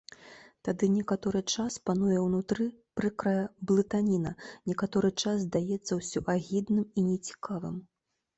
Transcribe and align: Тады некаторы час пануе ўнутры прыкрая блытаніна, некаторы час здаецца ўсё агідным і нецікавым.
Тады 0.67 0.85
некаторы 0.93 1.41
час 1.55 1.75
пануе 1.89 2.17
ўнутры 2.27 2.65
прыкрая 3.01 3.43
блытаніна, 3.73 4.31
некаторы 4.73 5.13
час 5.23 5.37
здаецца 5.45 5.93
ўсё 6.01 6.25
агідным 6.35 6.83
і 6.99 7.07
нецікавым. 7.13 7.79